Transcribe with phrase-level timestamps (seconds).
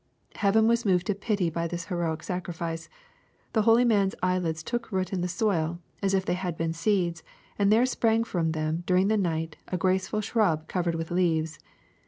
[0.37, 2.89] Heaven was moved to pity by this heroic sacrifice:
[3.53, 7.21] the holy man's eyelids took root in the soil as if they had been seeds,
[7.59, 11.59] and there sprang from them during the night a graceful shrub covered with leaves.